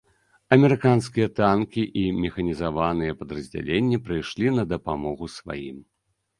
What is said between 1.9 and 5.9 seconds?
і механізаваныя падраздзяленні прыйшлі на дапамогу сваім.